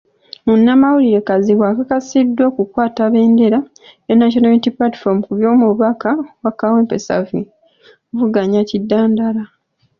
Munnamawulire 0.45 1.19
Kazibwe 1.27 1.65
akakasiddwa 1.69 2.43
okukwata 2.51 3.01
bbendera 3.07 3.59
ya 4.07 4.15
National 4.15 4.51
Unity 4.51 4.71
Platform 4.77 5.17
ku 5.25 5.31
ky'omubaka 5.39 6.09
wa 6.43 6.51
Kawempe 6.59 6.97
South 7.07 7.31
ng'avuganya 8.11 8.61
Kidandala. 8.69 9.43